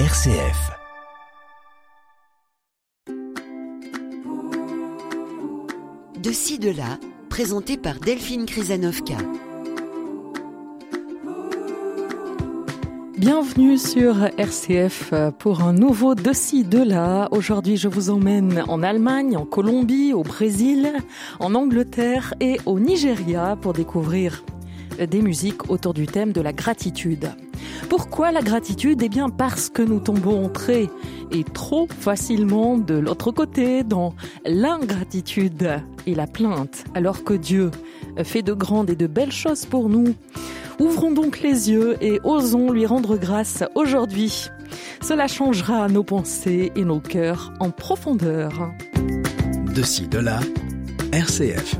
RCF. 0.00 0.72
De 6.20 6.32
ci, 6.32 6.58
de 6.58 6.70
là, 6.70 6.98
présenté 7.30 7.76
par 7.76 8.00
Delphine 8.00 8.44
Krizanovka. 8.44 9.14
Bienvenue 13.16 13.78
sur 13.78 14.16
RCF 14.36 15.14
pour 15.38 15.62
un 15.62 15.72
nouveau 15.72 16.16
De 16.16 16.32
ci, 16.32 16.64
de 16.64 16.82
là. 16.82 17.28
Aujourd'hui, 17.30 17.76
je 17.76 17.86
vous 17.86 18.10
emmène 18.10 18.64
en 18.66 18.82
Allemagne, 18.82 19.36
en 19.36 19.46
Colombie, 19.46 20.12
au 20.12 20.24
Brésil, 20.24 20.92
en 21.38 21.54
Angleterre 21.54 22.34
et 22.40 22.58
au 22.66 22.80
Nigeria 22.80 23.56
pour 23.62 23.72
découvrir 23.72 24.44
des 24.98 25.22
musiques 25.22 25.70
autour 25.70 25.94
du 25.94 26.08
thème 26.08 26.32
de 26.32 26.40
la 26.40 26.52
gratitude. 26.52 27.30
Pourquoi 27.88 28.32
la 28.32 28.42
gratitude? 28.42 29.02
Eh 29.02 29.08
bien 29.08 29.28
parce 29.28 29.68
que 29.68 29.82
nous 29.82 30.00
tombons 30.00 30.48
très 30.48 30.88
et 31.30 31.44
trop 31.44 31.86
facilement 31.88 32.78
de 32.78 32.94
l'autre 32.94 33.30
côté 33.30 33.82
dans 33.82 34.14
l'ingratitude 34.44 35.80
et 36.06 36.14
la 36.14 36.26
plainte, 36.26 36.84
alors 36.94 37.24
que 37.24 37.34
Dieu 37.34 37.70
fait 38.22 38.42
de 38.42 38.52
grandes 38.52 38.90
et 38.90 38.96
de 38.96 39.06
belles 39.06 39.32
choses 39.32 39.66
pour 39.66 39.88
nous. 39.88 40.14
Ouvrons 40.80 41.12
donc 41.12 41.40
les 41.40 41.70
yeux 41.70 41.96
et 42.00 42.20
osons 42.24 42.70
lui 42.70 42.86
rendre 42.86 43.16
grâce 43.16 43.62
aujourd'hui. 43.74 44.50
Cela 45.02 45.28
changera 45.28 45.88
nos 45.88 46.02
pensées 46.02 46.72
et 46.74 46.84
nos 46.84 47.00
cœurs 47.00 47.52
en 47.60 47.70
profondeur. 47.70 48.72
De 49.74 49.82
ci, 49.82 50.08
de 50.08 50.18
là, 50.18 50.40
RCF 51.12 51.76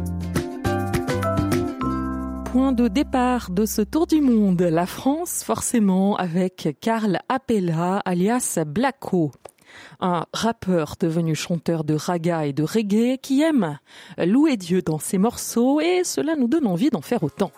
point 2.55 2.71
de 2.71 2.87
départ 2.87 3.51
de 3.51 3.67
ce 3.67 3.83
tour 3.83 4.07
du 4.07 4.21
monde, 4.21 4.63
la 4.63 4.87
France 4.87 5.43
forcément 5.43 6.15
avec 6.17 6.69
Karl 6.81 7.19
Appella 7.29 7.97
alias 8.05 8.61
Blacko 8.65 9.33
un 9.99 10.27
rappeur 10.33 10.95
devenu 11.01 11.35
chanteur 11.35 11.83
de 11.83 11.95
raga 11.95 12.47
et 12.47 12.53
de 12.53 12.63
reggae 12.63 13.19
qui 13.21 13.43
aime 13.43 13.81
louer 14.19 14.57
Dieu 14.57 14.83
dans 14.83 15.01
ses 15.01 15.19
morceaux 15.19 15.81
et 15.81 16.05
cela 16.05 16.37
nous 16.37 16.47
donne 16.47 16.69
envie 16.69 16.91
d'en 16.91 17.01
faire 17.01 17.25
autant. 17.25 17.51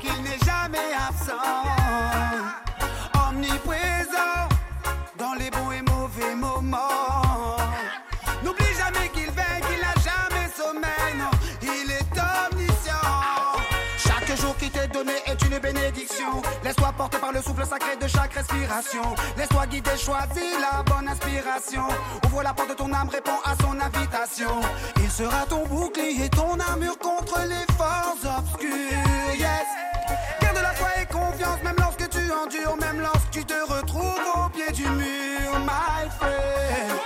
Qu'il 0.00 0.22
n'est 0.22 0.38
jamais 0.44 0.92
absent. 1.08 1.32
Omniprésent 3.28 4.48
dans 5.18 5.34
les 5.34 5.50
bons 5.50 5.72
et 5.72 5.82
mauvais 5.82 6.34
moments. 6.34 7.56
N'oublie 8.42 8.74
jamais 8.76 9.08
qu'il 9.08 9.30
veille, 9.30 9.62
qu'il 9.68 9.80
n'a 9.80 9.94
jamais 10.02 10.48
sommeil. 10.56 11.16
Non, 11.18 11.30
il 11.62 11.90
est 11.90 12.12
omniscient. 12.12 12.92
Chaque 13.98 14.36
jour 14.40 14.56
qui 14.56 14.70
t'est 14.70 14.88
donné 14.88 15.14
est 15.26 15.40
une 15.42 15.58
bénédiction. 15.58 16.42
Laisse-toi 16.62 16.92
porter 16.96 17.18
par 17.18 17.32
le 17.32 17.42
souffle 17.42 17.66
sacré 17.66 17.96
de 17.96 18.08
chaque 18.08 18.34
respiration. 18.34 19.14
Laisse-toi 19.36 19.66
guider, 19.66 19.96
choisis 19.96 20.54
la 20.60 20.82
bonne 20.82 21.08
inspiration. 21.08 21.86
Ouvre 22.26 22.42
la 22.42 22.52
porte 22.52 22.70
de 22.70 22.74
ton 22.74 22.92
âme, 22.92 23.08
réponds 23.08 23.40
à 23.44 23.54
son 23.62 23.78
invitation. 23.80 24.60
Il 24.98 25.10
sera 25.10 25.44
ton 25.48 25.66
bouclier, 25.66 26.28
ton 26.30 26.58
armure 26.58 26.98
contre 26.98 27.40
les 27.46 27.66
forces 27.76 28.24
obscures. 28.38 29.14
Tu 32.14 32.32
endures, 32.32 32.76
même 32.76 33.00
lorsque 33.00 33.30
tu 33.30 33.44
te 33.44 33.54
retrouves 33.54 34.20
au 34.36 34.48
pied 34.50 34.72
du 34.72 34.88
mur, 34.88 35.58
my 35.60 36.08
friend. 36.18 37.03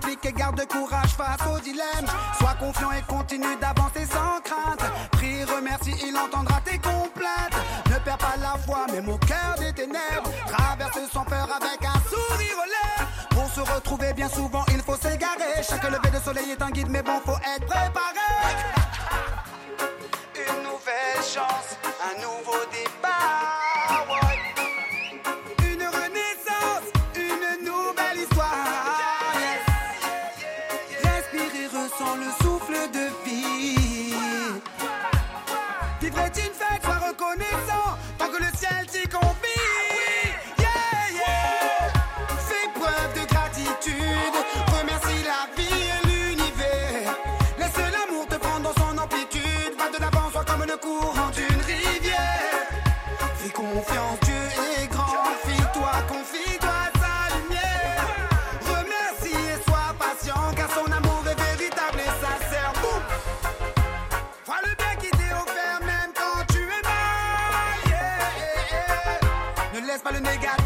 Compliqué, 0.00 0.32
garde 0.32 0.66
courage 0.66 1.10
face 1.10 1.46
au 1.46 1.58
dilemme. 1.60 2.06
Sois 2.38 2.54
confiant 2.58 2.90
et 2.92 3.02
continue 3.02 3.56
d'avancer 3.60 4.06
sans 4.06 4.40
crainte. 4.42 4.82
Prie, 5.12 5.44
remercie, 5.44 5.94
il 6.06 6.16
entendra 6.16 6.60
tes 6.64 6.78
complaintes. 6.78 7.56
Ne 7.90 7.98
perds 8.04 8.18
pas 8.18 8.36
la 8.40 8.56
foi, 8.64 8.86
même 8.92 9.08
au 9.08 9.18
cœur 9.18 9.54
des 9.58 9.72
ténèbres. 9.72 10.30
Traverse 10.46 11.10
sans 11.12 11.24
peur 11.24 11.48
avec 11.54 11.84
un 11.84 12.00
sourire 12.08 12.56
aux. 12.58 13.34
Pour 13.34 13.48
se 13.50 13.60
retrouver 13.60 14.12
bien 14.12 14.28
souvent, 14.28 14.64
il 14.68 14.80
faut 14.80 14.96
s'égarer. 14.96 15.62
Chaque 15.68 15.84
lever 15.84 16.10
de 16.10 16.22
soleil 16.22 16.50
est 16.50 16.62
un 16.62 16.70
guide, 16.70 16.88
mais 16.88 17.02
bon, 17.02 17.20
faut 17.24 17.38
être 17.56 17.66
préparé. 17.66 17.90
Une 20.36 20.62
nouvelle 20.62 21.22
chance, 21.22 21.76
un 22.02 22.20
nouveau 22.20 22.58
départ. 22.72 23.09
All 70.10 70.16
the 70.16 70.22
got 70.42 70.59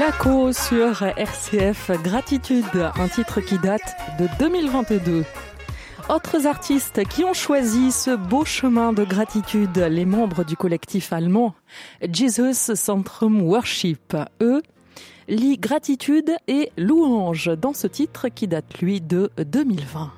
Blacko 0.00 0.50
sur 0.54 1.02
RCF 1.02 1.90
Gratitude, 2.02 2.64
un 2.74 3.08
titre 3.08 3.42
qui 3.42 3.58
date 3.58 3.82
de 4.18 4.28
2022. 4.38 5.26
Autres 6.08 6.46
artistes 6.46 7.06
qui 7.06 7.22
ont 7.22 7.34
choisi 7.34 7.92
ce 7.92 8.16
beau 8.16 8.46
chemin 8.46 8.94
de 8.94 9.04
gratitude, 9.04 9.76
les 9.76 10.06
membres 10.06 10.42
du 10.42 10.56
collectif 10.56 11.12
allemand 11.12 11.54
Jesus 12.10 12.74
Centrum 12.76 13.42
Worship, 13.42 14.16
eux, 14.40 14.62
lient 15.28 15.58
gratitude 15.58 16.34
et 16.48 16.72
louange 16.78 17.50
dans 17.58 17.74
ce 17.74 17.86
titre 17.86 18.28
qui 18.28 18.48
date 18.48 18.80
lui 18.80 19.02
de 19.02 19.30
2020. 19.36 20.12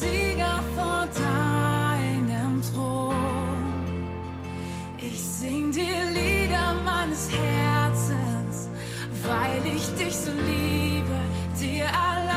Sieger 0.00 0.60
vor 0.74 1.06
deinem 1.14 2.62
Thron. 2.72 3.14
Ich 4.96 5.20
sing 5.20 5.70
dir 5.70 6.04
Lieder 6.14 6.74
meines 6.86 7.28
Herzens, 7.30 8.70
weil 9.28 9.76
ich 9.76 9.94
dich 10.02 10.16
so 10.16 10.30
liebe, 10.32 11.18
dir 11.60 11.84
allein. 11.84 12.29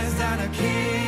eyes 0.00 0.14
that 0.14 0.40
I 0.40 0.48
can't 0.48 0.99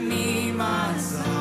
me, 0.00 0.50
my 0.50 0.96
son. 0.98 1.33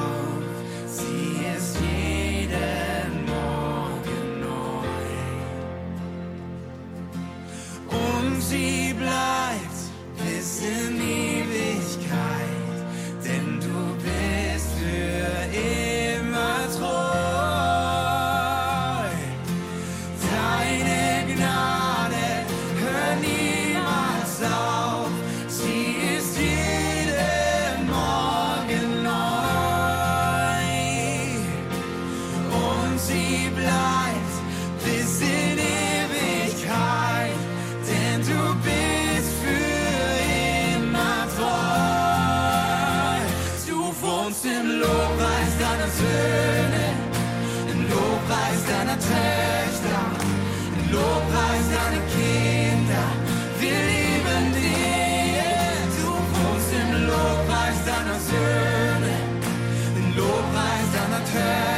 sad. 61.34 61.73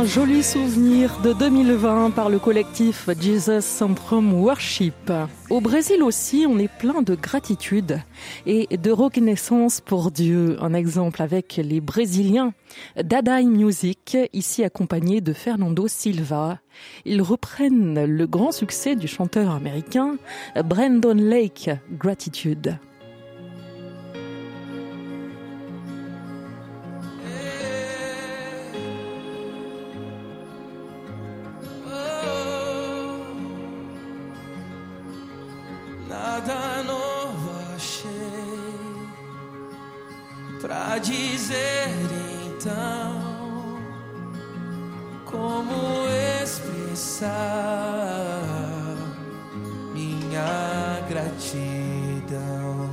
un 0.00 0.06
joli 0.06 0.42
souvenir 0.42 1.20
de 1.20 1.34
2020 1.34 2.12
par 2.12 2.30
le 2.30 2.38
collectif 2.38 3.10
Jesus 3.20 3.60
Centrum 3.60 4.32
Worship. 4.32 5.12
Au 5.50 5.60
Brésil 5.60 6.02
aussi, 6.02 6.46
on 6.48 6.58
est 6.58 6.72
plein 6.78 7.02
de 7.02 7.14
gratitude 7.14 8.00
et 8.46 8.78
de 8.78 8.90
reconnaissance 8.90 9.82
pour 9.82 10.10
Dieu. 10.10 10.56
Un 10.62 10.72
exemple 10.72 11.20
avec 11.20 11.60
les 11.62 11.82
Brésiliens. 11.82 12.54
Dadaï 12.96 13.44
Music, 13.44 14.16
ici 14.32 14.64
accompagné 14.64 15.20
de 15.20 15.34
Fernando 15.34 15.86
Silva. 15.86 16.60
Ils 17.04 17.20
reprennent 17.20 18.06
le 18.06 18.26
grand 18.26 18.52
succès 18.52 18.96
du 18.96 19.06
chanteur 19.06 19.50
américain 19.50 20.16
Brandon 20.64 21.12
Lake, 21.14 21.68
Gratitude. 21.92 22.78
dizer 41.50 41.90
então 42.46 43.10
como 45.24 46.06
expressar 46.42 47.32
minha 49.92 51.00
gratidão? 51.08 52.88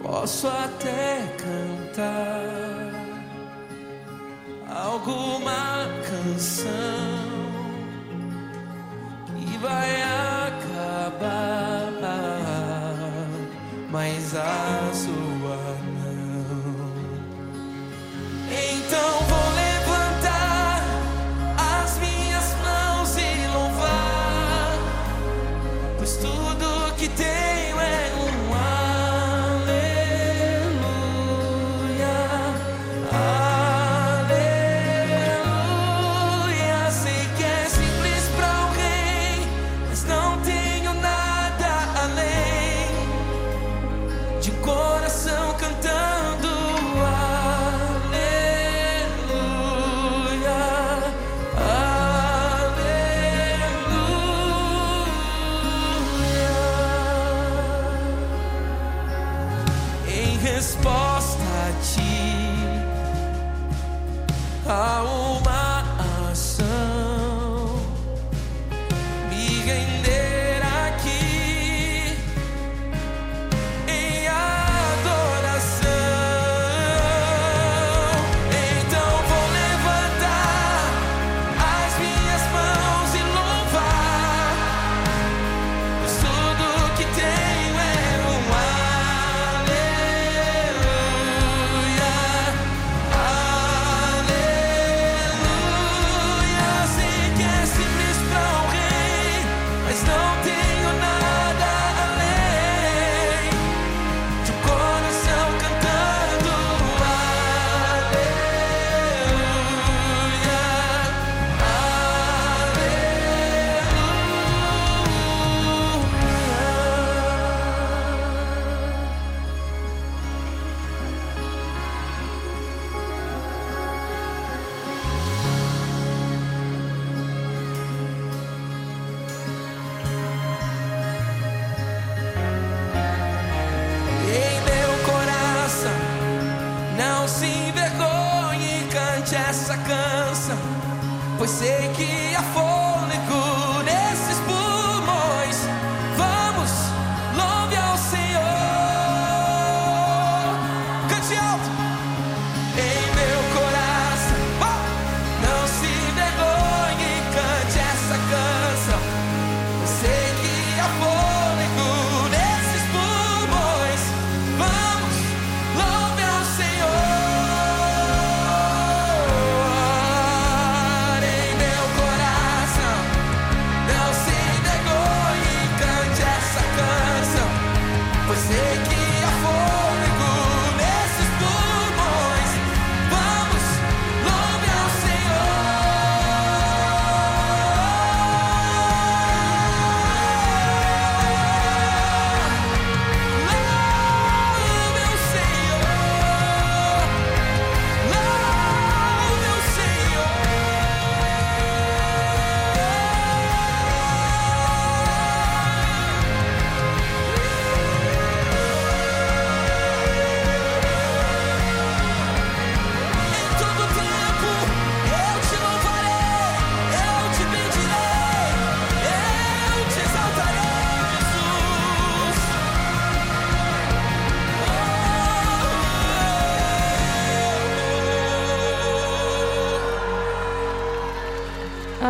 Posso 0.00 0.46
até 0.46 1.34
cantar 1.38 2.92
alguma 4.68 5.88
canção 6.08 7.02
que 9.26 9.58
vai 9.58 10.02
acabar, 10.02 11.42
mas 13.90 14.34
a 14.36 14.81
estão 18.92 19.21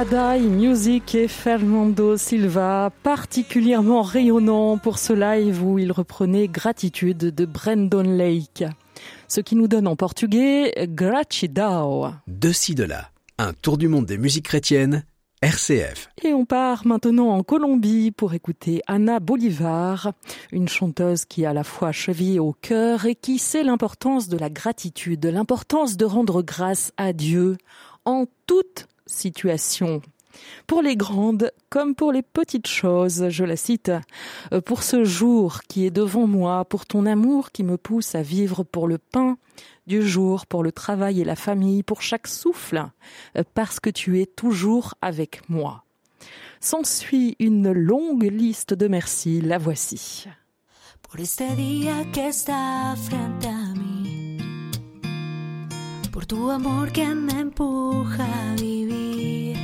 Adai 0.02 0.40
Music 0.40 1.14
et 1.14 1.28
Fernando 1.28 2.16
Silva, 2.16 2.90
particulièrement 3.04 4.02
rayonnant 4.02 4.76
pour 4.76 4.98
ce 4.98 5.12
live 5.12 5.64
où 5.64 5.78
il 5.78 5.92
reprenait 5.92 6.48
Gratitude 6.48 7.18
de 7.18 7.44
Brandon 7.44 8.02
Lake. 8.02 8.64
Ce 9.28 9.40
qui 9.40 9.54
nous 9.54 9.68
donne 9.68 9.86
en 9.86 9.94
portugais 9.94 10.72
Gratidao. 10.88 12.08
De 12.26 12.50
ci, 12.50 12.74
de 12.74 12.82
là, 12.82 13.10
un 13.38 13.52
tour 13.52 13.78
du 13.78 13.86
monde 13.86 14.06
des 14.06 14.18
musiques 14.18 14.46
chrétiennes, 14.46 15.04
RCF. 15.40 16.08
Et 16.24 16.34
on 16.34 16.46
part 16.46 16.84
maintenant 16.84 17.28
en 17.28 17.44
Colombie 17.44 18.10
pour 18.10 18.34
écouter 18.34 18.82
Anna 18.88 19.20
Bolivar, 19.20 20.14
une 20.50 20.68
chanteuse 20.68 21.26
qui 21.26 21.46
a 21.46 21.50
à 21.50 21.54
la 21.54 21.62
fois 21.62 21.92
cheville 21.92 22.40
au 22.40 22.56
cœur 22.60 23.06
et 23.06 23.14
qui 23.14 23.38
sait 23.38 23.62
l'importance 23.62 24.28
de 24.28 24.36
la 24.36 24.50
gratitude, 24.50 25.24
l'importance 25.26 25.96
de 25.96 26.04
rendre 26.06 26.42
grâce 26.42 26.90
à 26.96 27.12
Dieu 27.12 27.56
en 28.04 28.24
toute 28.48 28.88
situation 29.12 30.02
pour 30.66 30.82
les 30.82 30.96
grandes 30.96 31.52
comme 31.70 31.94
pour 31.94 32.12
les 32.12 32.22
petites 32.22 32.66
choses. 32.66 33.28
Je 33.28 33.44
la 33.44 33.56
cite, 33.56 33.92
euh, 34.52 34.60
pour 34.60 34.82
ce 34.82 35.04
jour 35.04 35.62
qui 35.68 35.86
est 35.86 35.90
devant 35.90 36.26
moi, 36.26 36.64
pour 36.64 36.86
ton 36.86 37.06
amour 37.06 37.50
qui 37.50 37.64
me 37.64 37.76
pousse 37.76 38.14
à 38.14 38.22
vivre 38.22 38.62
pour 38.64 38.88
le 38.88 38.98
pain 38.98 39.36
du 39.86 40.06
jour, 40.06 40.46
pour 40.46 40.62
le 40.62 40.72
travail 40.72 41.20
et 41.20 41.24
la 41.24 41.36
famille, 41.36 41.82
pour 41.82 42.02
chaque 42.02 42.28
souffle, 42.28 42.88
euh, 43.36 43.42
parce 43.54 43.80
que 43.80 43.90
tu 43.90 44.20
es 44.20 44.26
toujours 44.26 44.94
avec 45.02 45.48
moi. 45.48 45.84
S'ensuit 46.60 47.36
une 47.40 47.72
longue 47.72 48.22
liste 48.30 48.72
de 48.72 48.86
merci, 48.86 49.40
la 49.40 49.58
voici. 49.58 50.26
Tu 56.32 56.50
amor 56.50 56.90
que 56.92 57.06
me 57.14 57.40
empuja 57.40 58.24
a 58.24 58.54
vivir. 58.54 59.58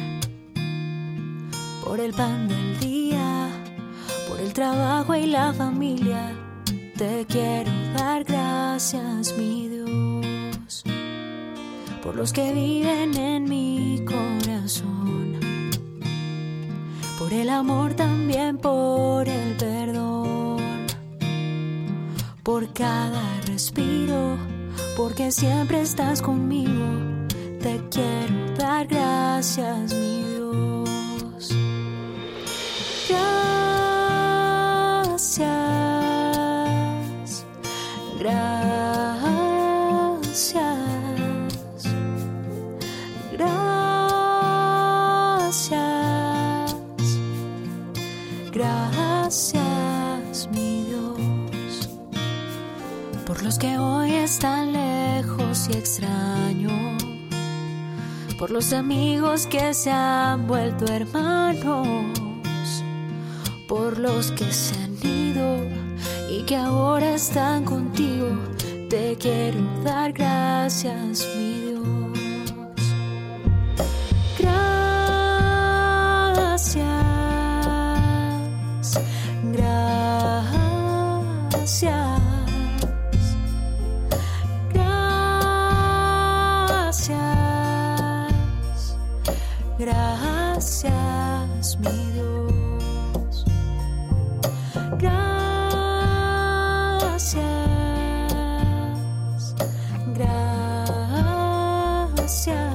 por 1.82 1.98
el 1.98 2.12
pan 2.12 2.46
del 2.46 2.78
día, 2.78 3.48
por 4.28 4.38
el 4.38 4.52
trabajo 4.52 5.14
y 5.14 5.26
la 5.28 5.54
familia. 5.54 6.30
Te 6.98 7.24
quiero 7.26 7.72
dar 7.96 8.22
gracias, 8.24 9.34
mi 9.38 9.68
Dios, 9.68 10.84
por 12.02 12.14
los 12.14 12.34
que 12.34 12.52
viven 12.52 13.16
en 13.16 13.44
mi 13.44 14.04
corazón, 14.04 15.40
por 17.18 17.32
el 17.32 17.48
amor 17.48 17.94
también, 17.94 18.58
por 18.58 19.26
el 19.26 19.56
perdón, 19.56 20.86
por 22.42 22.70
cada 22.74 23.40
respiro, 23.46 24.36
porque 24.98 25.30
siempre 25.30 25.80
estás 25.80 26.20
conmigo. 26.20 26.84
Te 27.62 27.80
quiero 27.88 28.56
dar 28.56 28.84
gracias, 28.88 29.94
mi 29.94 30.24
Dios. 30.24 31.54
Gracias, 33.08 33.46
gracias, 38.18 38.88
gracias, 43.32 43.86
gracias, 48.52 50.48
mi 50.50 50.82
Dios, 50.86 51.88
por 53.24 53.40
los 53.44 53.56
que 53.60 53.78
hoy 53.78 54.10
están 54.10 54.67
y 55.68 55.76
extraños, 55.76 57.04
por 58.38 58.50
los 58.50 58.72
amigos 58.72 59.46
que 59.46 59.74
se 59.74 59.90
han 59.90 60.46
vuelto 60.46 60.86
hermanos 60.86 62.18
por 63.68 63.98
los 63.98 64.32
que 64.32 64.50
se 64.50 64.74
han 64.82 64.96
ido 65.06 65.58
y 66.30 66.42
que 66.44 66.56
ahora 66.56 67.14
están 67.14 67.64
contigo. 67.64 68.28
Te 68.88 69.16
quiero 69.20 69.60
dar 69.84 70.12
gracias, 70.12 71.28
mi 71.36 71.47
gracias. 102.28 102.67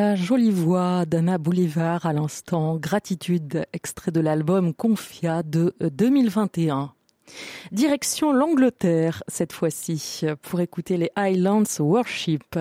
La 0.00 0.14
jolie 0.14 0.52
voix 0.52 1.06
d'Anna 1.06 1.38
Bolivar 1.38 2.06
à 2.06 2.12
l'instant, 2.12 2.76
Gratitude, 2.76 3.66
extrait 3.72 4.12
de 4.12 4.20
l'album 4.20 4.72
Confia 4.72 5.42
de 5.42 5.74
2021. 5.80 6.92
Direction 7.72 8.32
l'Angleterre 8.32 9.24
cette 9.26 9.52
fois-ci 9.52 10.24
pour 10.42 10.60
écouter 10.60 10.98
les 10.98 11.10
Highlands 11.16 11.80
Worship. 11.80 12.56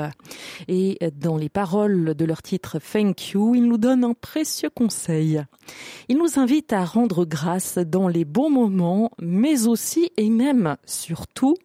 Et 0.67 0.97
dans 1.13 1.37
les 1.37 1.49
paroles 1.49 2.15
de 2.15 2.25
leur 2.25 2.41
titre 2.41 2.79
Thank 2.79 3.33
You, 3.33 3.53
ils 3.53 3.67
nous 3.67 3.77
donnent 3.77 4.03
un 4.03 4.15
précieux 4.15 4.71
conseil. 4.71 5.43
Ils 6.09 6.17
nous 6.17 6.39
invitent 6.39 6.73
à 6.73 6.85
rendre 6.85 7.23
grâce 7.23 7.77
dans 7.77 8.07
les 8.07 8.25
bons 8.25 8.49
moments, 8.49 9.11
mais 9.21 9.67
aussi 9.67 10.09
et 10.17 10.31
même 10.31 10.75
surtout 10.87 11.55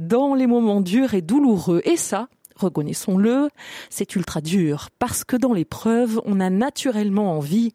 dans 0.00 0.34
les 0.34 0.48
moments 0.48 0.80
durs 0.80 1.14
et 1.14 1.22
douloureux. 1.22 1.82
Et 1.84 1.96
ça, 1.96 2.28
reconnaissons-le, 2.58 3.48
c'est 3.90 4.16
ultra 4.16 4.40
dur 4.40 4.88
parce 4.98 5.24
que 5.24 5.36
dans 5.36 5.52
l'épreuve, 5.52 6.20
on 6.24 6.40
a 6.40 6.50
naturellement 6.50 7.36
envie 7.36 7.74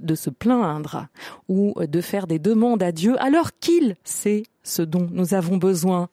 de 0.00 0.14
se 0.14 0.30
plaindre 0.30 1.06
ou 1.48 1.74
de 1.80 2.00
faire 2.00 2.26
des 2.26 2.38
demandes 2.38 2.82
à 2.82 2.92
Dieu 2.92 3.20
alors 3.22 3.50
qu'il 3.58 3.96
sait 4.04 4.44
ce 4.62 4.82
dont 4.82 5.08
nous 5.10 5.34
avons 5.34 5.56
besoin, 5.56 6.08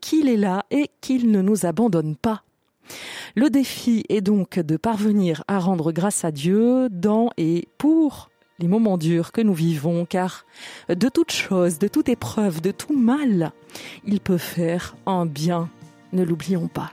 qu'il 0.00 0.28
est 0.28 0.36
là 0.36 0.64
et 0.70 0.90
qu'il 1.00 1.30
ne 1.30 1.42
nous 1.42 1.66
abandonne 1.66 2.16
pas. 2.16 2.42
Le 3.34 3.50
défi 3.50 4.04
est 4.08 4.20
donc 4.20 4.58
de 4.58 4.76
parvenir 4.76 5.44
à 5.48 5.58
rendre 5.58 5.92
grâce 5.92 6.24
à 6.24 6.30
Dieu 6.30 6.88
dans 6.90 7.30
et 7.36 7.68
pour 7.78 8.30
les 8.58 8.68
moments 8.68 8.98
durs 8.98 9.32
que 9.32 9.40
nous 9.40 9.54
vivons, 9.54 10.04
car 10.04 10.44
de 10.88 11.08
toute 11.08 11.30
chose, 11.30 11.78
de 11.78 11.88
toute 11.88 12.08
épreuve, 12.08 12.60
de 12.60 12.72
tout 12.72 12.96
mal, 12.96 13.52
il 14.04 14.20
peut 14.20 14.38
faire 14.38 14.96
un 15.06 15.26
bien. 15.26 15.68
Ne 16.12 16.24
l'oublions 16.24 16.68
pas. 16.68 16.90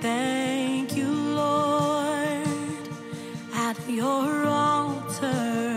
Thank 0.00 0.96
you, 0.96 1.10
Lord, 1.10 2.46
at 3.52 3.76
your 3.88 4.46
altar. 4.46 5.67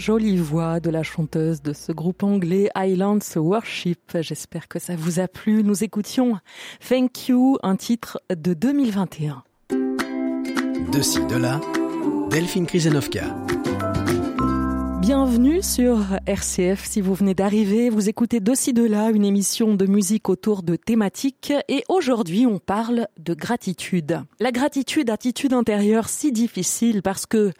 Jolie 0.00 0.38
voix 0.38 0.80
de 0.80 0.88
la 0.88 1.02
chanteuse 1.02 1.60
de 1.60 1.74
ce 1.74 1.92
groupe 1.92 2.22
anglais 2.22 2.70
Highlands 2.74 3.18
Worship. 3.36 4.16
J'espère 4.22 4.66
que 4.66 4.78
ça 4.78 4.96
vous 4.96 5.20
a 5.20 5.28
plu. 5.28 5.62
Nous 5.62 5.84
écoutions 5.84 6.38
Thank 6.88 7.28
You, 7.28 7.58
un 7.62 7.76
titre 7.76 8.18
de 8.34 8.54
2021. 8.54 9.44
De 10.90 11.02
ci, 11.02 11.20
de 11.26 11.36
là, 11.36 11.60
Delphine 12.30 12.66
Krisenovka. 12.66 13.36
Bienvenue 15.12 15.60
sur 15.60 16.06
RCF. 16.28 16.84
Si 16.84 17.00
vous 17.00 17.14
venez 17.14 17.34
d'arriver, 17.34 17.90
vous 17.90 18.08
écoutez 18.08 18.38
d'aussi 18.38 18.72
de 18.72 18.84
là 18.84 19.10
une 19.10 19.24
émission 19.24 19.74
de 19.74 19.84
musique 19.84 20.28
autour 20.28 20.62
de 20.62 20.76
thématiques 20.76 21.52
et 21.66 21.82
aujourd'hui 21.88 22.46
on 22.46 22.60
parle 22.60 23.08
de 23.18 23.34
gratitude. 23.34 24.20
La 24.38 24.52
gratitude, 24.52 25.10
attitude 25.10 25.52
intérieure 25.52 26.08
si 26.08 26.30
difficile 26.30 27.02
parce 27.02 27.26
que 27.26 27.50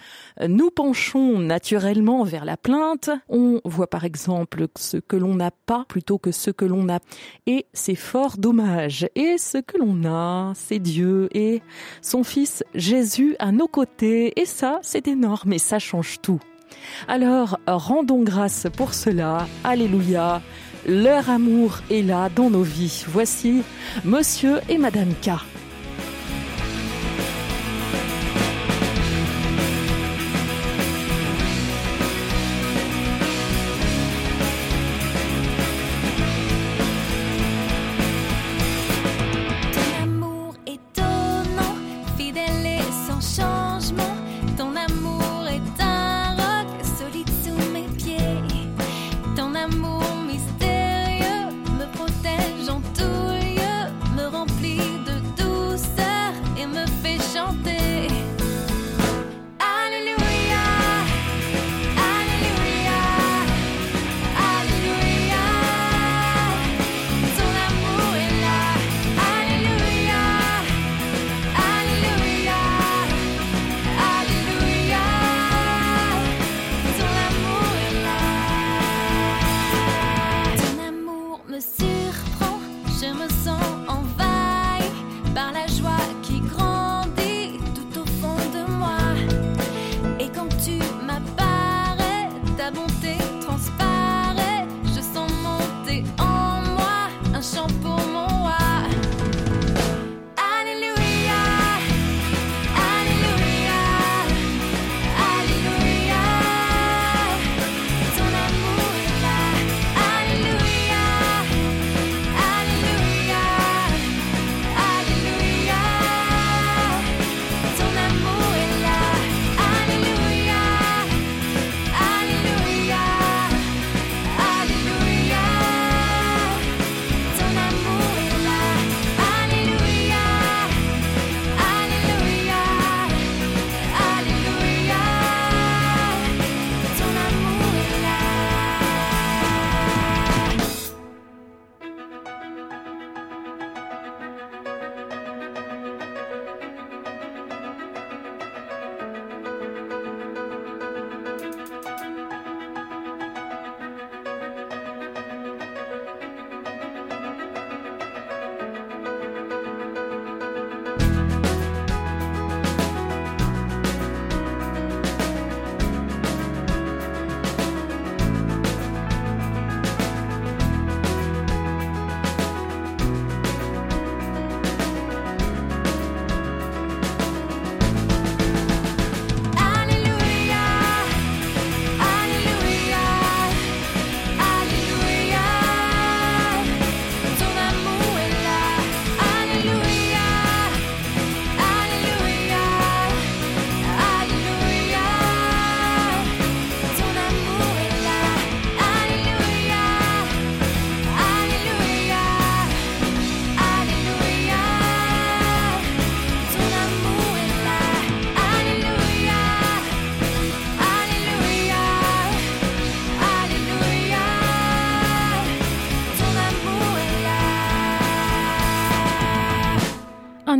nous 0.46 0.70
penchons 0.70 1.40
naturellement 1.40 2.22
vers 2.22 2.44
la 2.44 2.56
plainte. 2.56 3.10
On 3.28 3.60
voit 3.64 3.90
par 3.90 4.04
exemple 4.04 4.68
ce 4.78 4.98
que 4.98 5.16
l'on 5.16 5.34
n'a 5.34 5.50
pas 5.50 5.84
plutôt 5.88 6.18
que 6.18 6.30
ce 6.30 6.52
que 6.52 6.64
l'on 6.64 6.88
a 6.88 7.00
et 7.48 7.66
c'est 7.72 7.96
fort 7.96 8.36
dommage. 8.38 9.08
Et 9.16 9.38
ce 9.38 9.58
que 9.58 9.76
l'on 9.76 10.04
a, 10.04 10.52
c'est 10.54 10.78
Dieu 10.78 11.28
et 11.36 11.62
son 12.00 12.22
fils 12.22 12.62
Jésus 12.76 13.34
à 13.40 13.50
nos 13.50 13.66
côtés 13.66 14.40
et 14.40 14.46
ça 14.46 14.78
c'est 14.82 15.08
énorme 15.08 15.52
et 15.52 15.58
ça 15.58 15.80
change 15.80 16.20
tout. 16.22 16.38
Alors, 17.09 17.59
rendons 17.66 18.22
grâce 18.22 18.66
pour 18.76 18.94
cela. 18.94 19.46
Alléluia. 19.64 20.42
Leur 20.87 21.28
amour 21.28 21.78
est 21.90 22.02
là 22.02 22.28
dans 22.35 22.50
nos 22.50 22.62
vies. 22.62 23.04
Voici 23.09 23.62
Monsieur 24.04 24.61
et 24.68 24.78
Madame 24.78 25.12
K. 25.22 25.30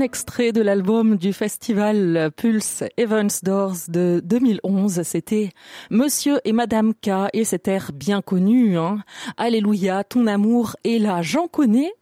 extrait 0.01 0.53
de 0.53 0.61
l'album 0.61 1.17
du 1.17 1.33
festival 1.33 2.31
Pulse 2.37 2.85
Evans 2.97 3.31
Doors 3.43 3.77
de 3.89 4.21
2011. 4.25 5.03
C'était 5.03 5.51
Monsieur 5.91 6.41
et 6.45 6.53
Madame 6.53 6.95
K 6.95 7.29
et 7.33 7.45
cet 7.45 7.69
air 7.69 7.91
bien 7.95 8.23
connu. 8.23 8.77
Hein. 8.79 9.03
Alléluia, 9.37 10.05
ton 10.05 10.27
amour 10.27 10.77
est 10.85 10.99
là. 10.99 11.23
J'en 11.23 11.47
connais 11.49 11.93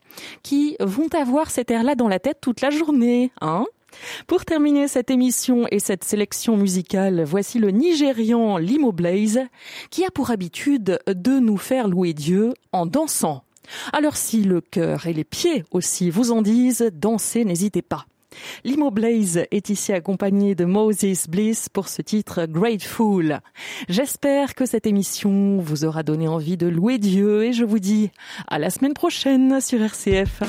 qui 0.43 0.77
vont 0.81 1.09
avoir 1.13 1.51
cet 1.51 1.71
air-là 1.71 1.95
dans 1.95 2.09
la 2.09 2.19
tête 2.19 2.39
toute 2.41 2.61
la 2.61 2.71
journée. 2.71 3.31
Hein 3.41 3.67
pour 4.27 4.45
terminer 4.45 4.87
cette 4.87 5.11
émission 5.11 5.67
et 5.71 5.79
cette 5.79 6.05
sélection 6.05 6.57
musicale, 6.57 7.25
voici 7.25 7.59
le 7.59 7.71
Nigérian 7.71 8.59
Limo 8.59 8.93
Blaze 8.93 9.41
qui 9.91 10.05
a 10.05 10.11
pour 10.11 10.31
habitude 10.31 11.01
de 11.07 11.39
nous 11.39 11.57
faire 11.57 11.89
louer 11.89 12.13
Dieu 12.13 12.53
en 12.73 12.87
dansant. 12.87 13.45
Alors 13.93 14.17
si 14.17 14.43
le 14.43 14.61
cœur 14.61 15.07
et 15.07 15.13
les 15.13 15.25
pieds 15.25 15.65
aussi 15.71 16.11
vous 16.11 16.31
en 16.31 16.43
disent, 16.43 16.91
dansez, 16.93 17.45
n'hésitez 17.45 17.83
pas. 17.83 18.07
Limo 18.65 18.91
Blaze 18.91 19.45
est 19.51 19.71
ici 19.71 19.93
accompagné 19.93 20.55
de 20.55 20.65
Moses 20.65 21.27
Bliss 21.29 21.69
pour 21.69 21.89
ce 21.89 22.03
titre 22.03 22.47
Grateful. 22.47 23.41
J'espère 23.89 24.55
que 24.55 24.67
cette 24.67 24.87
émission 24.87 25.59
vous 25.59 25.85
aura 25.85 26.03
donné 26.03 26.29
envie 26.29 26.57
de 26.57 26.67
louer 26.67 26.99
Dieu 26.99 27.45
et 27.45 27.53
je 27.53 27.65
vous 27.65 27.79
dis 27.79 28.11
à 28.47 28.59
la 28.59 28.71
semaine 28.71 28.95
prochaine 28.95 29.61
sur 29.61 29.81
RCF. 29.83 30.43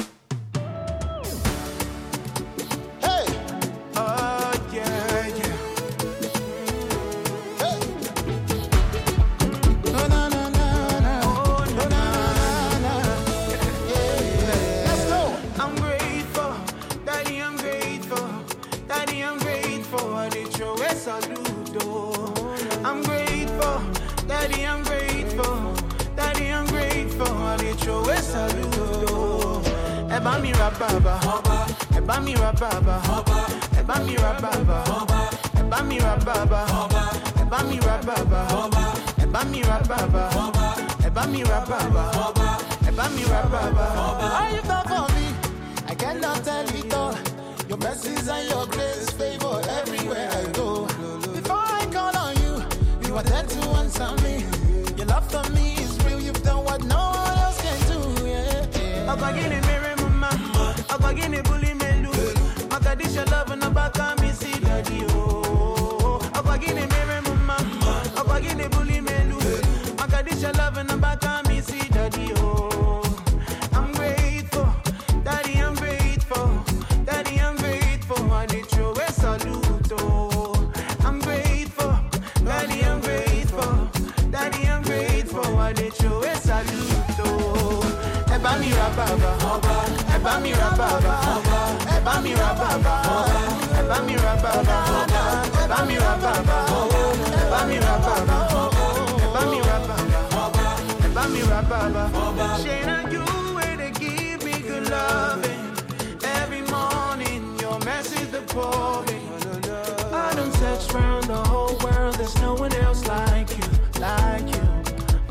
kwa 61.02 61.14
gini 61.14 61.42
buli 61.42 61.74
melu 61.74 62.10
Makadisha 62.72 63.26
bá 90.30 90.38
mi 90.44 90.52
ra 90.52 90.70
bàbà 90.80 91.15
ẹ 91.96 92.00
bá 92.06 92.13
mi 92.24 92.32
ra 92.39 92.50
bàbà 92.62 92.96
ẹ 93.78 93.82
bá 93.89 93.98
mi 94.08 94.13
ra 94.24 94.34
bàbà 94.44 94.78
ẹ 95.62 95.68
bá 95.72 95.78
mi 95.88 95.96
bàbà 96.06 96.34
ẹ 96.42 96.70
bàbà 97.54 97.80
ẹ 101.04 101.08
bàbà 101.50 101.80
ẹ 101.80 101.92
bàbà. 101.98 102.48
you 103.13 103.24
wey 103.56 103.76
dey 103.78 103.92
give 104.00 104.44
me 104.46 104.54
good 104.68 104.86
loving 104.92 105.63
every 106.38 106.62
morning 106.76 107.44
your 107.62 107.80
message 107.86 108.30
dey 108.32 108.44
pouring. 108.54 109.26
I 110.13 110.34
don't 110.36 110.54
search 110.62 110.94
round 110.94 111.24
the 111.26 111.42
whole 111.50 111.76
world 111.84 112.15
there's 112.15 112.36
no 112.42 112.54
one 112.54 112.74
else 112.76 113.02
like 113.08 113.50
you 113.58 113.68
like 114.00 114.48
you 114.56 114.63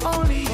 only. 0.04 0.47